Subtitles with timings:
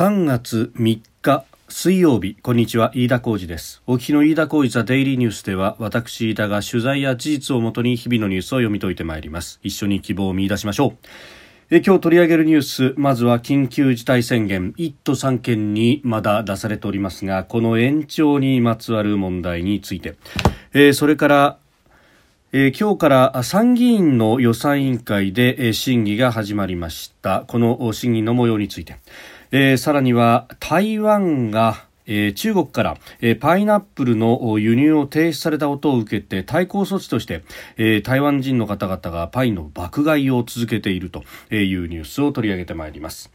[0.00, 3.82] 3月3日水曜日こんにちは飯田浩二です。
[3.86, 9.60] お聞きの飯田浩二ザデイリーニュースでは私飯田が取材や事実をもとに日々のニュースを読み解いてまいります。
[9.62, 11.06] 一緒に希望を見出しましょう。
[11.70, 20.16] え今日取り上げるニュースまずは緊急事態宣言1都3県にまだ出されておりますがこの延長にまつわる問題について、
[20.72, 21.58] えそれから
[22.52, 27.44] えー、今日から参議院の予算委員会で、えー、審議が始まりました。
[27.46, 28.96] この審議の模様について、
[29.52, 37.44] えー、さらには台湾がえ、中国から、え、パイナップルの輸入を停止されたことを受けて対抗措置として、
[37.76, 41.22] え、台湾人の方々がパイの爆買いを続けていると
[41.54, 43.30] いうニュースを取り上げてまいります。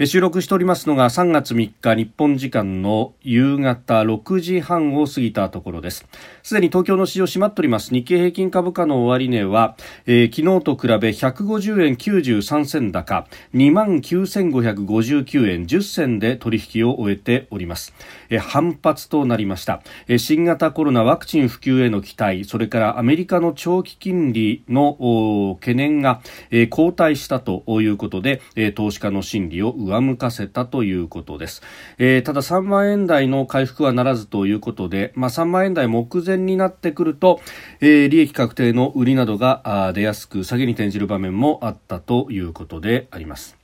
[0.00, 6.06] 収録しておりますのが3月3日日本時間の夕方6時半を過ぎたところです。
[6.42, 7.94] すでに東京の市場閉まっております。
[7.94, 9.76] 日経平均株価の終値は、
[10.06, 17.94] えー、昨日と比べ150円93銭高29,559円10銭で取引を終えております、
[18.30, 31.62] えー、反発となりました、えー、新型コロナワクチン普及への期待それからアメリカの長期金利の懸念が、えー、後退したということで、えー、投資家の心理を上向かせたということです、
[31.98, 37.40] えー、ただ3万円台の回復はならずということで、まあ、3万円台目前になってくると、
[37.80, 43.63] えー、利益確定の売りなどが出やすく下げに転じる場面もあったということであります。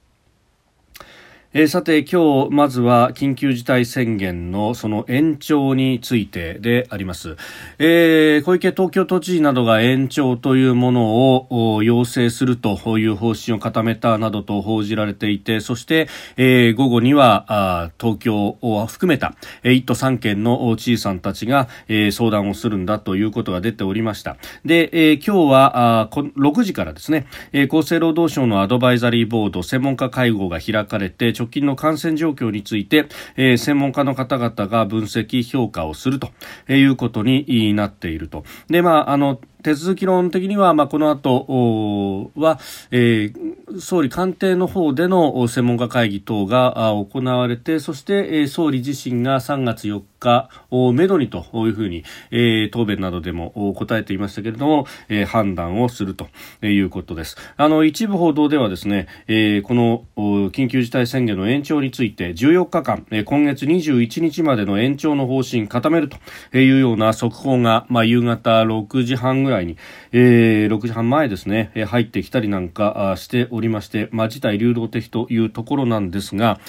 [1.53, 7.37] えー、さて今日まずは緊急事態宣言のその延長についてであります、
[7.81, 24.37] えー、小池東京都知事などが延長というものを要請するという方針を固めたなどと報じられていてそして、えー、午後には東京を含めた1都3県の知事さんたちが、えー、相談をするんだということが出ておりました。
[24.64, 36.30] で、えー、今日はあ6時からですね、えー、厚生労働省のアドバイザリーボード専門家会合が開かれて直近の感染状況について、えー、専門家の方々が分析評価をすると
[36.69, 38.44] いうことになっていると。
[38.69, 42.58] で、まあ、あの、手続き論的には、まあ、この後は、
[42.90, 56.29] えー、総理官邸の方での専門家会議等が行われてそして、えー、総理自身が3月4日をめどにというふうに、えー、答弁などでも答えていましたけれども、えー、判断をすると
[56.64, 57.36] いうことです。
[57.56, 60.05] あの一部報道ではですね、えー、この
[60.51, 66.17] 緊急事態宣言の延長について14日間、えー、今月21日までの延長の方針固めると
[66.56, 69.77] いうような速報が、まあ、夕方6時半ぐらいぐらいに、
[70.12, 76.61] えー、6時半前ですね、えー、入ってきたりなんかしておりまして、まあ、事態流動的というところなんですが、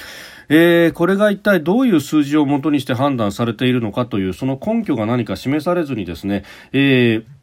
[0.49, 6.43] えー、これが一体どういう数字をもとにして判断されているのかというその根拠が何か示されずにですね、
[6.73, 7.40] えー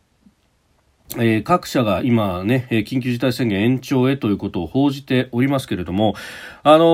[1.17, 6.15] えー、各社が今ね、緊急事態宣言延長へということを報じておりますけれども、
[6.63, 6.85] あの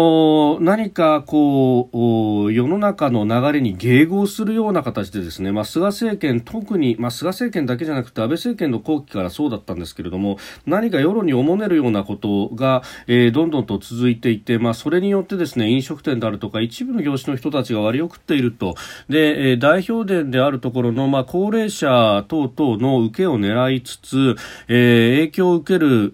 [0.60, 18.76] ー、何かこう、世の中の流れに迎合するような形でですね、まあ、菅政権、特に、まあ、菅政権だけじゃなくて安倍政権の後期からそうだったんですけれども、何か世論におもねるようなことが、えー、どんどんと続いていて、まあ、それによってですね、飲食店であるとか一部の業種の人たちが割を食っていると、
[19.08, 24.36] で、えー、代表店であるところの、まあ、高齢者等々の受けを狙いつつ、つ
[24.68, 26.12] えー、影響を受ける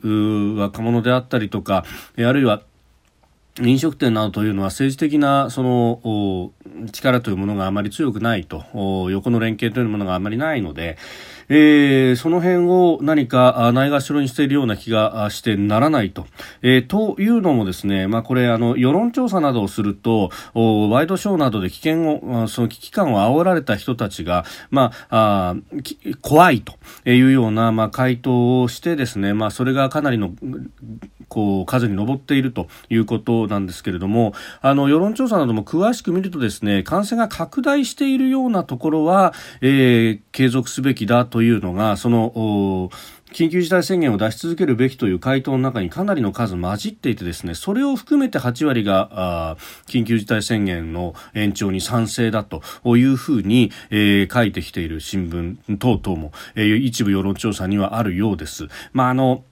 [0.56, 1.84] 若者であったりとか、
[2.16, 2.62] あるいは
[3.60, 6.52] 飲食店などというのは政治的なその
[6.92, 8.64] 力というものがあまり強くないと
[9.10, 10.98] 横の連携というものがあまりないので、
[11.48, 16.26] えー、その辺を何かないがしろにしているような気がしてならないと。
[16.62, 25.56] えー、というのもですね、まあ、これあの世論調査などをするとワイドショーなどで危険をその危機感を煽られた人たちが、まあ、あ
[26.22, 26.74] 怖いと
[27.10, 30.32] いうような、まあ、回答をしてですね、まあ、それがかなりの
[31.30, 39.32] こう数に上っているということなんですけれどもあの世論調査なども詳しく見るとですね感染が拡大しているようなところは、
[39.62, 42.90] えー、継続すべきだというのがその
[43.32, 52.62] 緊急事態宣言を出し続けるべきという回答の中にかなりの数混じっていてですねそれを含めて8割が緊急事態宣言の延長に賛成だと
[52.96, 58.68] いうふうに、えー、書いてきている新聞等々も、えー、一部世論調査にはあるようです。
[58.92, 59.44] まああの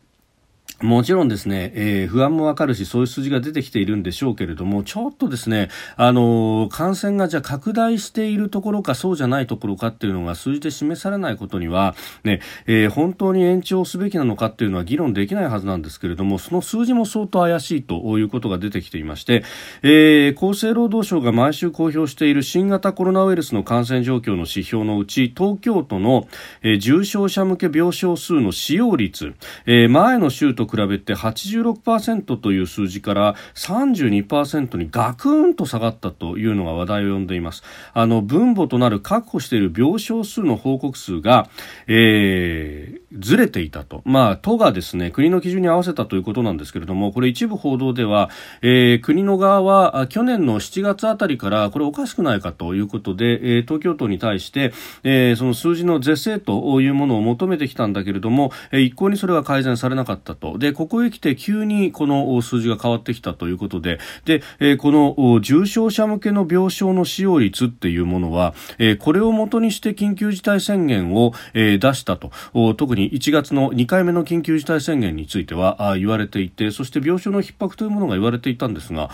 [0.80, 19.42] もちろんですね、えー、不安もわかるし、そういう数字が出てきているんでしょうけれども、ちょっとですね、あのー、感染がじゃあ拡大しているところか、そうじゃないところかっていうのが数字で示されないことには、ね、えー、本当に延長すべきなのかっていうのは議論できないはずなんですけれども、その数字も相当怪しいということが出てきていまして、
[19.82, 26.28] えー、厚生労働省が毎週公表している新型コロナウイルスの感染状況の指標のうち、東京都の、
[26.62, 29.34] えー、重症者向け病床数の使用率、
[29.66, 37.62] えー、前の週と比べて86%という数字から32%にガクンと下がったというのが話題を呼んでいます。
[37.94, 41.48] あの分母となる確保している病床数の報告数が、
[41.86, 48.30] えー、ずれていたと、まあ、都がですね国の基準に合わせたということなんですけれどもこれ一部報道では、
[48.62, 54.72] えー、国の側は去年の7月あたりからこれおかしくないかということで、えー、東京都に対して、
[55.04, 60.57] えー、その数字の是正というものを求めてきたんだけれども、えー、一向にそれが改善されなかったと。
[60.58, 72.30] でここへ来て急にこの数字が変わってきたということでで、えー、この重症者向けの病床の使用率っていうものは、えー、これをもとにして緊急事態宣言を、えー、出したと
[72.76, 79.10] 特に1月の2回目の緊急事態宣言については言われていてそして病床の逼迫というものが言われていたんですが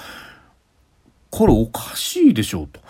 [1.31, 2.81] これおかしいでしょうと。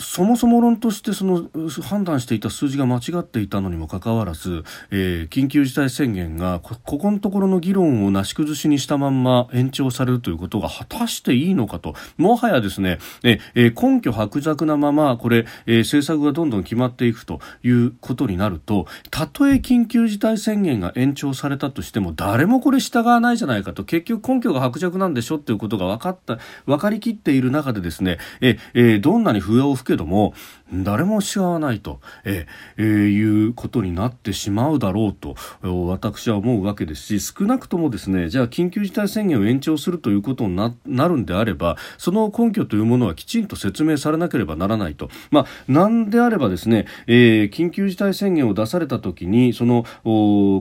[0.00, 1.48] そもそも論としてその
[1.82, 11.94] 判断していた数字が間違っていたのにもかかわらず、えー、緊急事態宣言がここのところの議論をなし崩しにしたまんま延長されるということが果たしていいのかと。
[12.16, 23.84] もはやですね、えー、根拠薄弱なままこれ、えー、政策がどんどん決まっていくということになるとたとえ緊急事態宣言が延長されたとしても誰もこれ従わないじゃないかと。
[23.84, 30.34] 結局根拠が薄弱なんでしょっていうことが分かった分かりきっている中でですね、えー、どんなに笛を吹けども
[30.72, 32.46] 誰も違わないと、え
[32.78, 49.84] えいうことになってしまうだろうと私は思うわけですし少なくともですねじゃあ緊急事態宣言を延長するということにななるんであればその根拠というものはきちんと説明されなければならないと、まあ、なんであればですね、えー、緊急事態宣言を出された時にその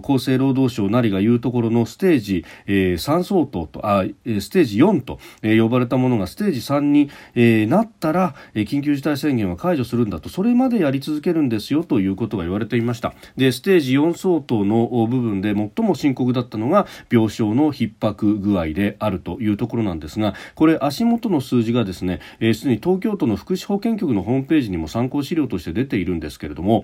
[0.03, 10.29] 厚生労働省なりが言うところのステージ、えー、3相当とあステージ4と、えー、呼ばれたものがステージ3に、えー、なったら、えー、緊急事態宣言は解除するんだと。
[10.29, 13.13] それまでやり続けるんですよということが言われていました。
[13.37, 22.19] でステージ4相当の部分で最も深刻だったのが病床の逼迫具合であるというところなんですがこれ足元の数字がですね
[22.53, 26.83] すで、に東京都の福祉保健局のホームページにも参考資料として出ているんですけれども、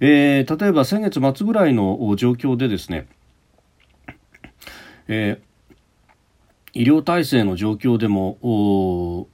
[0.00, 3.06] えー、例えば先月末ぐらいの状況でですね、
[5.08, 9.28] えー、医療体制の状況でも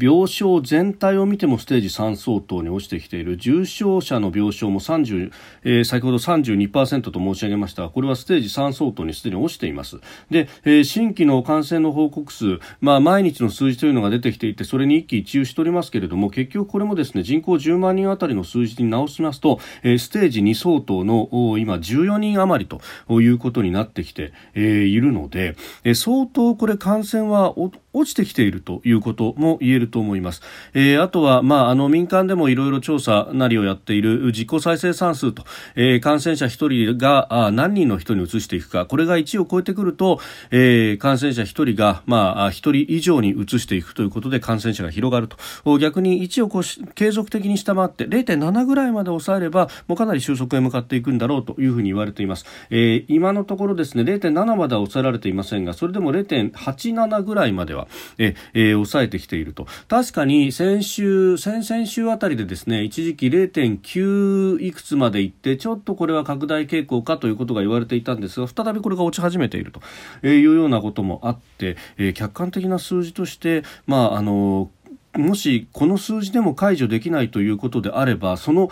[0.00, 3.36] 病床全体を見てもステージ3相当に落ちてきている。
[3.36, 5.30] 重症者の病床も30、
[5.64, 7.82] えー、先ほど32%と申し上げました。
[7.82, 9.98] がこれはステージ3相当にすでに落ちています。
[10.30, 21.28] で、えー、新規の感染の報告数、まあ、毎日の数字というのが出てきていてそれに一喜一憂しておりますけれども結局これもですね人口10万人あたりの数字に直しますと、えー、ステージ2相当の
[21.58, 30.42] 今14人余りということになってきて、えー、いるので、えー、相当これ感染は落ちてきているということも言えると思います。
[30.74, 35.44] えー、あとは、まあ、あの民間でもいろいろ調査なりをやっている実効再生産数と、
[35.74, 40.20] えー、感染者1人が何人の人に移していくか、これが1を超えてくると、
[40.50, 45.78] えー、感染者1人が、まあ、1人以上に移していくということで感染者が広がると。
[45.78, 52.46] 逆に1をこう継続的に下回って0.7ぐらいまで抑えれば、もうかなり収束へ向かっていくんだろうというふうに言われています。
[52.70, 57.88] えー、今のところですね、0.7までは抑えられていませんが、それでも0.87ぐらいまでは
[58.18, 69.80] ええ抑えてきていると確かに先週先々週あたりでですね一時期0.9いくつまでいってちょっとこれは拡大傾向かということが言われていたんですが再びこれが落ち始めていると
[70.26, 74.70] いうようなこともあって、え客観的な数字としてまああの
[75.14, 78.70] もしこの数字でも解除できないということであればその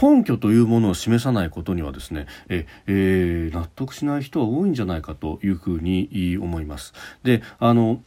[0.00, 6.94] 根拠というものを示さないことにはですねえ、えー、納得しない人は多いんじゃないかというふうに思います。
[7.24, 8.00] であの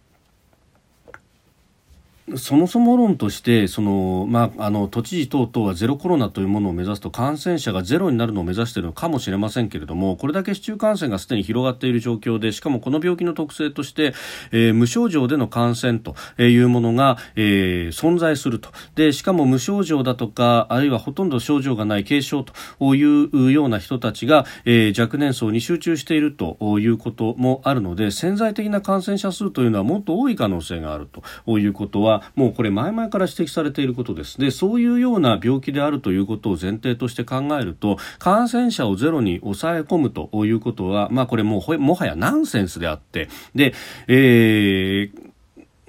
[2.38, 14.16] そもそも論としてその、まあ、あの都知事等々はゼロコロナというものを目指すと感染者がゼロになるのを目指しているのかもしれませんけれどもこれだけ市中感染がすでに広がっている状況でしかもこの病気の特性として、
[14.52, 18.72] えー、無症状での感染というものが、えー、存在すると。
[18.96, 31.08] でしかも無症状だとかあるいはほとんど症状がない軽症というような人たちが、えー、若年層に集中しているということもあるので潜在的な感染者数というのはもっと多い可能性がある
[31.46, 34.40] ということはもうこれ前々から指摘されていることです。
[34.40, 43.74] でそういうような病気であるということを前提として考えると感染者をゼロに抑え込むということは、まあ、これももはやナンセンスであってで、
[44.08, 45.35] えー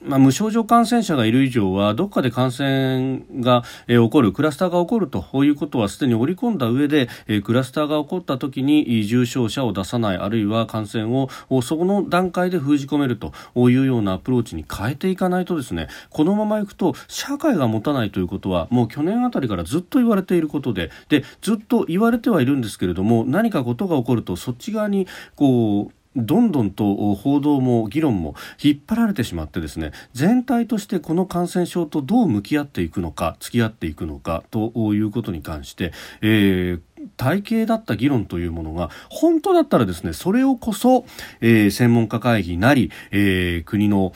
[0.02, 11.28] まあ、無症状感染者がいる以上はどこかで感染が、えー、起こるクラスターが起こるということはすでに織り込んだ上で、えー、クラスターが起こった時に重症者を出さないあるいは感染を
[11.62, 35.92] そこの段階で封じ込めるというようなアプローチに変えていかないとですねこのままいくと社会が持たないということはもう去年あたりからずっと言われていることででずっと言われてはいるんですけれども何かことが起こるとそっち側にこうどんどんと報道も議論も引っ張られてしまってですね全体としてこの感染症とどう向き合っていくのか付き合っていくのかということに関して、
[36.22, 36.80] えー
[37.16, 41.04] 体系だった議論というものが本当だったらですねそれをこそ、
[41.40, 44.12] えー、専門家会議なり、えー、国の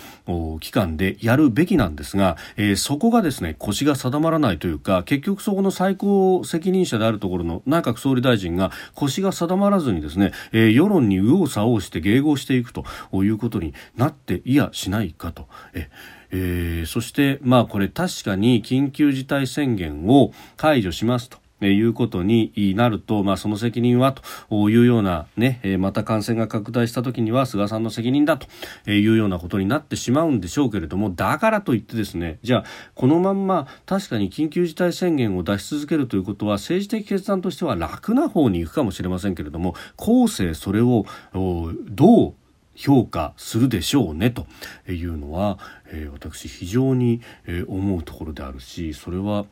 [0.60, 15.48] 機関でやるべきなんですが、えー、そこがですね腰が定まらないというか結局そこの最高責任者であるところの内閣総理大臣が腰が定まらずにですね、えー、世論に右往左往して迎合していくということになっていやしないかと。
[15.74, 15.88] え
[16.32, 21.39] えー、そして、まあ、これ確かに緊急事態宣言を解除しますと。
[21.68, 24.12] いうことになると、まあ、その責任は
[24.48, 28.46] というような、ね、また感染が拡大した時には菅さんの責任だと
[28.90, 32.64] いうようなことになってしまうんでしょうけれどもだからといってですねじゃあ
[32.94, 42.34] このまんま確かに緊急事態宣言を出し続けるということは政治的決断としては楽な方に行くかもしれませんけれども後世それをどう
[42.74, 44.46] 評価するでしょうねと
[44.88, 45.58] いうのは、
[45.92, 49.44] えー、私非常に、えー、思うところであるしそれは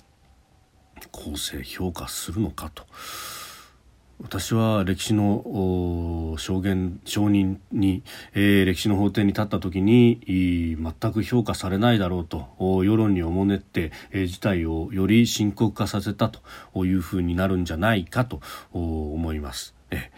[1.13, 2.85] 後世評価するのかと
[4.21, 8.03] 私は歴史の証言証人に、
[8.35, 12.49] えー、歴史の法廷に立った時に全く評価されないだろうと
[12.83, 18.41] 世論におもねって、えー、事態をより深刻化させたというふうになるんじゃないかと
[18.73, 19.75] 思います。
[19.91, 20.11] え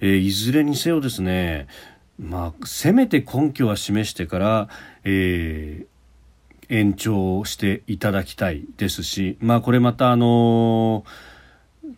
[0.00, 1.66] ー、いずれにせよですね
[2.18, 4.68] まあ、せめて根拠は示してから、
[5.02, 5.86] えー、
[6.68, 11.04] 延長していただきたいですし、まあ、これまたあの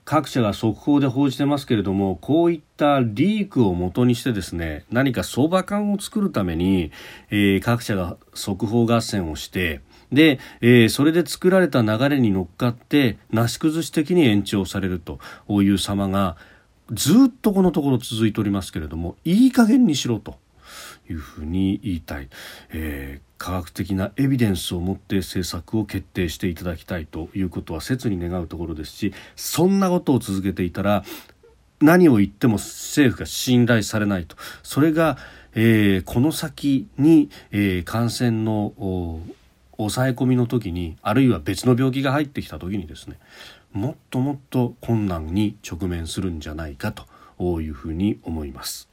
[0.05, 6.91] 各社が速報で報じてますけれどもこういったリークをもとにしてですね何か相場感を作るために、
[7.31, 9.81] えー、各社が速報合戦をして
[10.13, 15.19] で、えー、それで作られた流れに乗っかってなし崩し的に延長されると
[15.49, 16.37] いう様が
[16.93, 20.39] ずっとこのところ続いておりますけれどもいい加減にしろと
[21.09, 22.29] いうふうに言いたい、
[22.73, 31.05] え、科学的なエビデンスを持って政策を決定していただきたいということは切に願うところですしそんなことを続けていたら
[31.81, 35.19] 何を言っても政府が信頼されないとそれが、
[35.55, 38.73] えー、この先に、えー、感染の
[39.77, 43.19] 抑え込みの時にあるいは別の病気が入ってきた時にですね
[43.73, 48.89] もっともっと困難に直面するんじゃないかというふうに思います。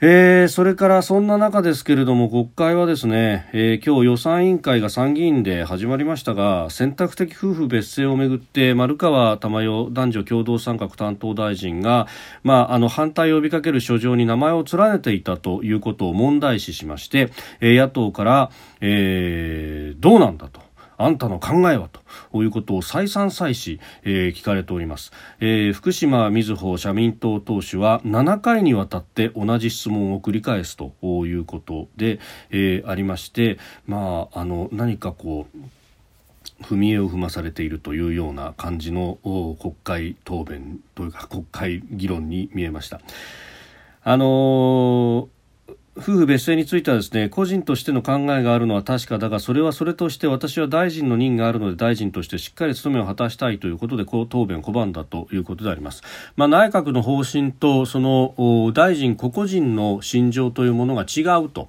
[0.00, 12.08] えー、それからそんな中ですけれども国会はですね、えー、今日予算委員会が参議院で始まりましたが選択的夫婦別姓をめぐって丸川珠代男女共同参画担当大臣が、
[12.42, 20.63] まあ、あの反対を呼びかける書状に名前を連ねていたということを問題視しまして、えー、野党から、えー、どうなんだと。
[20.96, 21.88] あんたの考えは
[22.32, 32.20] ということを再三再四、えー、聞かれております、えー、福島みずほ社民党党首は7回にわたって同じ質問を繰り返すということで、
[32.50, 35.58] えー、ありましてまああの何かこう
[36.62, 39.18] 踏み絵を踏まされているというような感じの
[39.60, 43.00] 国会答弁というか国会議論に見えました。
[44.06, 45.28] あの
[45.96, 56.02] 夫婦別姓についてはですね個人としての考えがあるのは確かだがそれはそれとして私は大臣の任があるので大臣としてしっかり務めを果たしたいということでこう答弁を拒んだということであります、
[56.34, 61.68] まあ、内閣の方針とその大臣個々人の心情というものが違うと、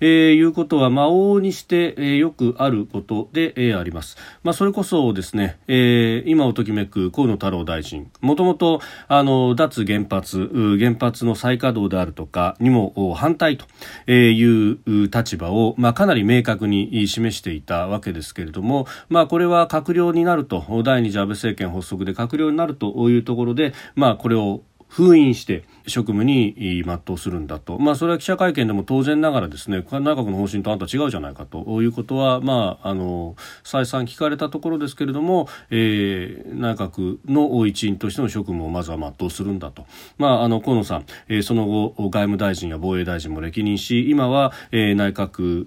[0.00, 8.10] えー、いうことは、まあ、往々にして、えー、よくあることで、えー、あります、まあ、それこそですね、えー、今をときめく河野太郎大臣。
[8.22, 8.80] もともと
[9.10, 13.65] 脱原発原発の再稼働であるとかにも反対と。
[14.06, 31.82] という立場を、まあ、かなり明確に示していたわけですけれども、まあ、これは閣僚になると第2次安倍政権発足で閣僚になるというところで、まあ、これを封印して職務に全うするんだと、まあ、それは記者会見でも当然ながらですね内閣の方針とあんた違うじゃないかと。
[31.82, 39.86] いうことは、まあ、あの再三聞かれたところですけれども、えー、内閣の一員としての職務をまずは全うするんだと、
[40.18, 45.66] まあ、あの河野さん、えー、その後外務大臣や防衛大臣も歴任し今は、えー、内閣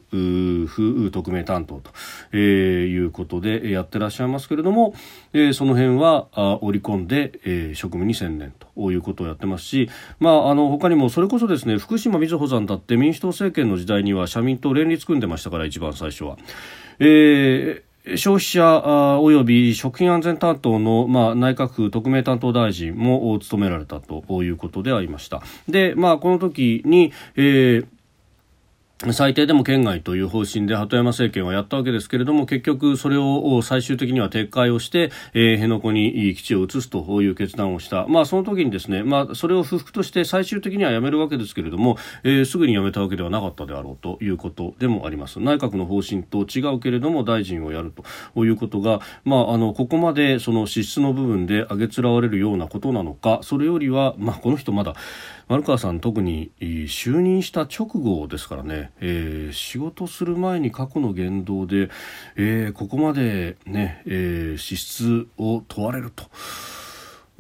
[0.68, 1.92] 府特命担当と、
[2.32, 2.40] えー、
[2.88, 4.94] いうことでやってらっしゃいますけれども、
[5.34, 9.90] えー、その辺はあ織り込んで、えー、職務に専念ということをやってますし、
[10.20, 16.38] まあ、あの他にもそれこそですね福島みずほさんだって民主党政権の時代には社民党連立組んでましたから一番最初は。
[17.00, 25.44] えー消費者および食品安全担当の、まあ、内閣府特命担当大臣も務められたということでありました。
[25.68, 27.88] で、まあ、この時に、えー
[29.14, 45.40] 最低でも県外という方針で鳩山政権はやったわけですけれども結局それを最終的には撤回をして、えー、辺野古に基地を移すという決断をした、まあ、その時にですね、まあ、それを不服として最終的にはやめるわけですけれども、えー、すぐにやめたわけではなかったであろうということでもあります。
[45.40, 47.94] 内閣の方針と違うけれども大臣をやる
[48.34, 54.94] ということが、まあ、あのここまでその支出の部分で上げつらわれるようなことなのかそれよりは、まあ、この人まだ
[55.50, 61.90] 丸川さん特に就任した直後ですからね、えー、仕事する前に過去の言動で、
[62.36, 66.26] えー、ここまでね、えー、資質を問われると。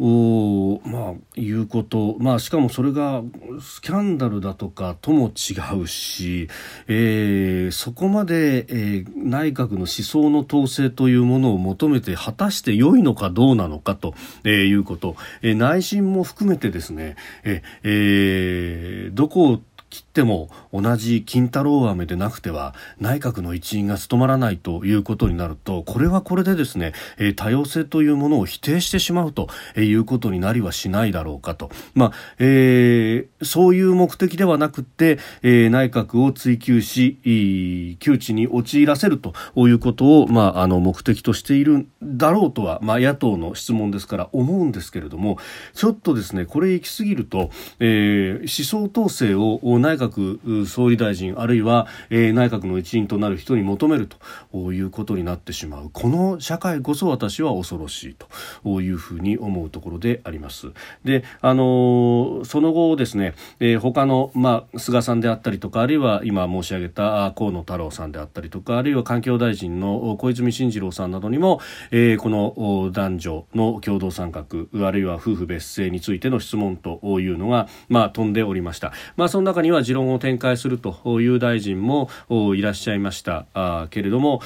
[0.02, 3.22] おまあいうこと、まあ、しかもそれが
[3.62, 6.48] スキャンダルだとかとも違うし、
[6.88, 14.14] えー、そこまで、えー、内閣の思想の統制というものを求めて果たして良いのかどうなのかと、
[14.46, 45.38] えー、いうこと、えー、内心も含めてですね、ええー、どこを切っても同じ金太郎飴でなくては内閣の一員が務まらないということになるとこれはこれでですね、え多様性というものを否定してしまうということになりはしないだろうかと、まあえー、そういう目的ではなくて、えー、内閣を追及し窮地に陥らせるということを、まあ、あの目的としているんだろうとは、まあ、野党の質問ですから思うんですけれども
[45.74, 54.08] ちょっとですねこれ行き過ぎると、えー、思想統制を内閣総理大臣あるいは、えー、内閣の一員となる人に求める
[54.52, 58.16] ということになってしまうこの社会こそ私は恐ろしい
[58.64, 60.72] というふうに思うところであります。
[61.04, 71.60] であの、その後ですね、えー、他の、まあ、菅さんであったりとかあるいは今申し上げた河野太郎さんであったりとかあるいは環境大臣の小泉進次郎さんなどにも、
[71.92, 74.44] えー、この男女の共同参画
[74.88, 78.94] あるいは夫婦別姓についての質問というのが、まあ、飛んでおりました。
[79.16, 82.10] まあ、その中にには持論を展開するという大臣も
[82.56, 83.46] いらっしゃいました。
[83.92, 84.42] けれども、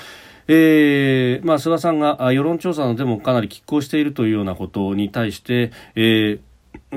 [0.48, 6.39] えーまあ、菅さんが世論調査のでもかなり拮抗しているというようなことに対して、えー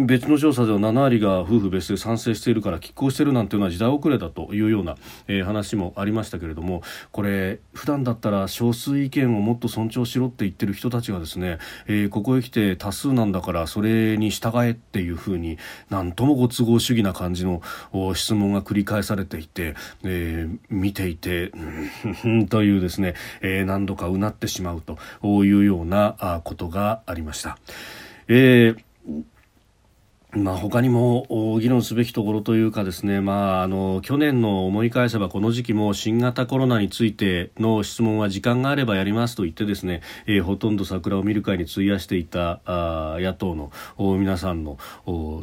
[0.04, 17.62] 別の調査では7割が夫婦別姓賛成しているから拮抗しているなんていうのは時代遅れだというような、えー、話もありましたけれどもこれ普段だったら少数意見をもっと尊重しろって言ってる人たちがですね、えー、ここへ来て多数なんだからそれに従えっていうふうになんともご都合主義な感じの
[18.14, 21.52] 質問が繰り返されていて、えー、見ていて
[22.50, 24.98] というですね、え何度かうなってしまうと
[25.44, 27.58] いうようなことがありました。
[28.28, 28.86] えー
[30.42, 44.78] まあ、他にも議論すべきところというかですね、まあ、あの去年の思い返せばこの時期も新型コロナについての質問は時間があればやりますと言ってですね、えー、ほとんど桜を見る会に費やしていたあ野党の皆さんの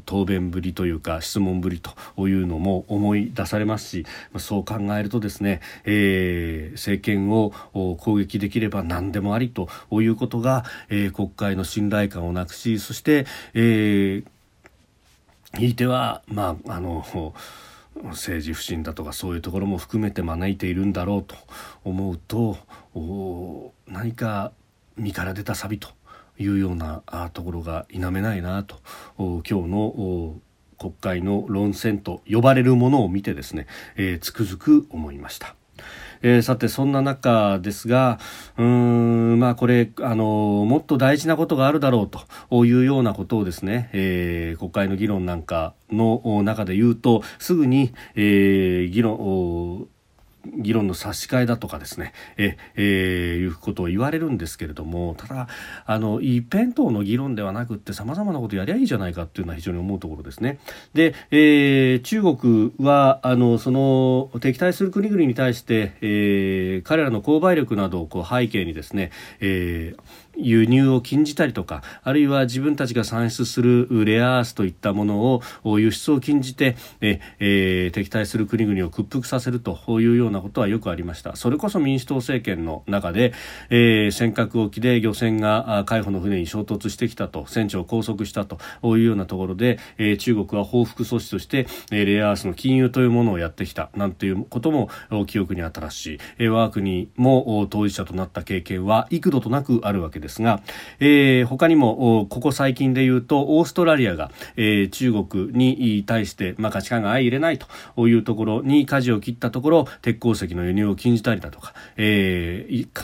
[0.06, 1.82] 答弁ぶりというか質問ぶり
[2.16, 4.06] というのも思い出されますし
[4.38, 7.52] そう考えるとですね、えー、政権を
[8.00, 14.33] 攻撃できれば何でもありということが、えー、国会の信頼感をなくしそして、えー
[15.58, 17.06] ひいては、まあ、あの
[18.06, 21.36] 政治不信だとかそういうところも含めて招いているんだろうと
[21.84, 22.58] 思うと
[23.88, 24.52] 何か
[24.98, 25.90] 身から出たサビと
[26.40, 28.78] いうようなところが否めないなと
[29.18, 30.36] 今日の
[30.80, 35.56] 国会の論戦と呼ばれるものを見てですね、えー、つくづく思いました。
[36.24, 38.18] えー、さてそんな中ですが
[38.58, 49.88] うんまあこれあのもっと大事なことがあるだろうというようなことをですね、えー、国会の議論なんかの中で言うとすぐに、えー、議論
[50.46, 52.84] 議論の差し替えだとかですね、え、えー、
[53.38, 55.48] いうことを言われるんですけれども、ただ、
[55.86, 60.60] あの、一辺倒の議論ではなくって様々なことやりゃいいじゃないかっていうのは非常に思うところですね。
[60.94, 70.00] で、えー、中国は、あの、その、敵対する国々に対して、えー、彼らの購買力などをこう背景にですね、えー、
[70.36, 81.36] 輸入を禁じたりとかあるいは自分たちが産出するレアアースといったものを輸出を禁じてえ、えー、敵対する国々を屈服させるというようなことはよくありました。
[81.36, 83.34] それこそ民主党政権の中で、
[83.70, 88.58] えー、尖閣沖で漁船が海保の船に衝突してきたと船長を拘束したと
[88.98, 94.90] いうようなところで、えー、中国は報復措置として、えー、レアアースの禁輸というものをやってきたなんていうことも
[95.28, 100.23] 記憶に新しい、えー、我が国も当事者となった経験は幾度となくあるわけです。
[100.24, 100.62] ですが、
[101.00, 107.60] えー、他にもここ最近で言うとオーストラリアが、えー、中国に対して、まあ、価値観が相入れない
[107.96, 111.74] というところに舵を切ったところ鉄鉱石の輸入を禁じたりだとか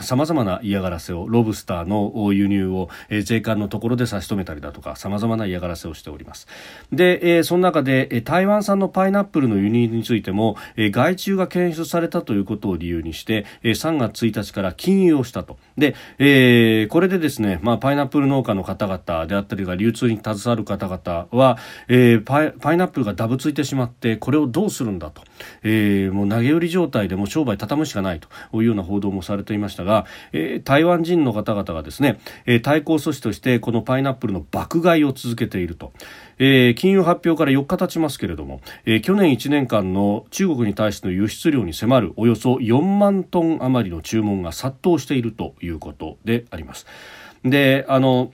[0.02, 6.48] さまざまな嫌がらせをロブスターの輸入を、えー、税関のところで差し止めたりだとかさまざまな嫌がらせをしております。
[6.92, 15.58] で、えー、その中で台湾産のパイナップルの輸入についても、えー、害虫が検出されたということを理由にして、えー、3月1日から禁輸をしたと。
[15.76, 25.22] で、えー、これでですね、まあ、パイナップル農家の方々であったりが流通に携わる方々は、えー、パイパイナップルがダブついてしまってこれをどうするんだと、
[25.62, 35.92] えー、もう投げ売り状態でも商売畳むしかないというような報道もされていましたが、えー、台湾人の方々がですね、えー、対抗措置としてこのパイナップルの爆買いを続けていると。
[36.40, 46.86] えー、金融発表から4日経ちますけれども、えー、去年1年間の中国に対しての輸出量に迫るおよそ4万トン余りの注文が殺到しているということであります。
[47.44, 48.32] で、あの、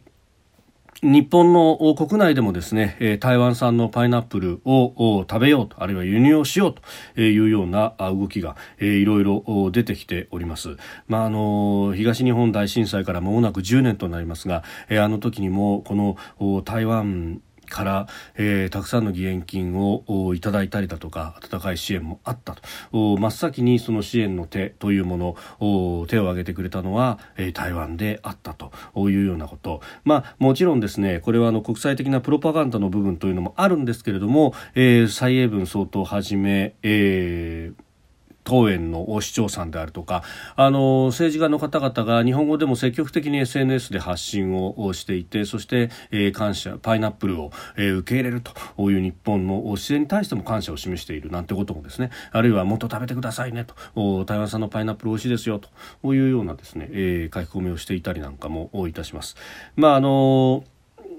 [1.03, 6.75] 日本の国内でもですね台湾産のパイナップルを食べようとあるいは輸入をしよう
[7.15, 22.55] というような動きがいろいろ出てきております、まあ、あの東日本大震災から間もなく10年となりますがあの時にもこの台湾から、えー、たくさんの義援金をいただいたりだとか温かい支援もあった
[22.93, 23.17] と。
[23.19, 28.73] 真っ先にその支援の手というものを手を挙げてくれたのは、えー、台湾であったと。
[28.97, 29.81] いうようなこと。
[30.05, 37.86] まあもちろんですねこれはあの国際的なプロパガンダの部分というのもあるんですけれども、えー、蔡英文総統はじめ、えー
[38.47, 40.23] 当園の市長さんであるとか
[40.55, 52.11] あの政治家の方々が日本語でも積極的に SNS で発信をしていてそして、えー、感謝パイナップルを、えー、受け入れるという日本の姿勢に対しても感謝を示しているなんてこともですね。
[52.31, 54.25] あるいはもっと食べてくださいねと。
[54.25, 56.15] 台湾産のパイナップル美味しいですよと。
[56.15, 59.37] いうようなですね、えー、書き込みをしていたりなんかもいたします。
[59.75, 60.65] まああの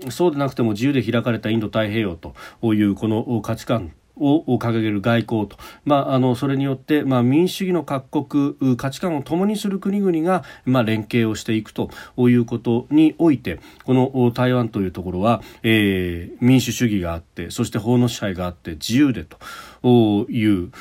[0.10, 2.36] そうでなくても自由で開かれたインド太平洋と
[2.74, 19.38] いうこの価値観を掲げる外交と、まあ、あのそれによって、まあ、民主主義の各国価値観を共にする国々が、まあ、連携をしていくということにおいてこの台湾というところは、えー、民主主義があってそして法の支配があって自由でと。
[19.84, 20.72] いう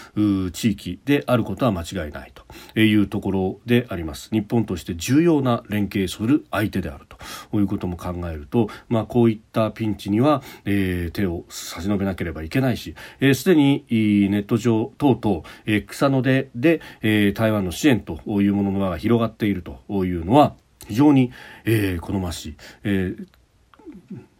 [0.53, 7.07] 地域であることは間違いないというところであります日本として重要な連携する相手である
[7.51, 20.55] ということも考えると、まあ、こういったピンチには、えー、手を差し伸べなければいけないしすで、えー、にネット上等々、えー、草の出で、えー、台湾の支援というものの輪が広がっているというのは
[20.87, 21.33] 非常に、
[21.65, 23.27] えー、好ましい、えー、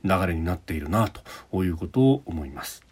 [0.05, 2.86] 流れになっているなということを思います。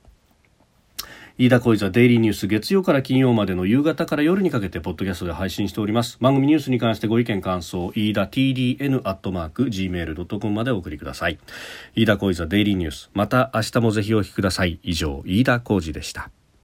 [1.37, 6.17] 飯田小泉デイリーニュース月曜から金曜までの夕方から夜にかけてポッドキャストで配信しております。
[6.21, 11.41] 番組ニュースに関してご意見感想飯田 TDN アットマーク Gmail.com までお送りください。
[11.97, 13.11] 飯田小泉デイリーニュース。
[13.15, 14.79] また明日もぜひお聞きください。
[14.85, 16.31] 以上飯田浩二でした。